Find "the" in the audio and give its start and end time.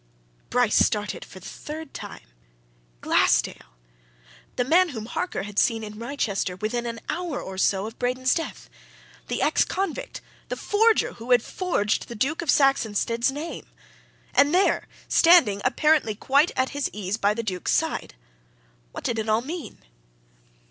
1.39-1.45, 4.55-4.63, 9.27-9.43, 10.49-10.55, 12.07-12.15, 17.35-17.43